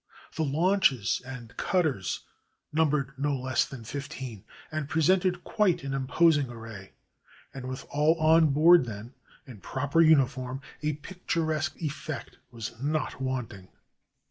[0.35, 2.21] The launches and cutters
[2.73, 6.93] num bered no less than fifteen, and presented quite an im posing array;
[7.53, 9.13] and with all on board them,
[9.45, 10.99] in proper 430 COMMODORE PERRY IN JAPAN uniform, a
[11.73, 13.67] picturesque effect was not wanting.